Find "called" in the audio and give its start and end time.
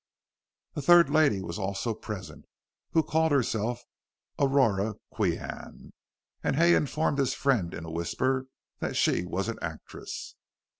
3.03-3.31